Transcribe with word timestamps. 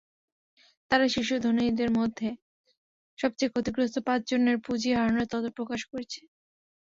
তারা 0.91 1.05
শীর্ষ 1.07 1.31
ধনীদের 1.45 1.89
মধ্যে 1.99 2.27
সবচেয়ে 3.19 3.51
ক্ষতিগ্রস্ত 3.53 3.95
পাঁচজনের 4.07 4.57
পুঁজি 4.65 4.89
হারানোর 4.93 5.27
তথ্য 5.31 5.47
প্রকাশ 5.57 5.81
করেছে। 5.91 6.19